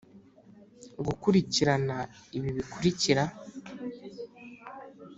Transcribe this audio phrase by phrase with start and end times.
[1.05, 1.97] Gukurikirana
[2.37, 3.23] ibi bikurikira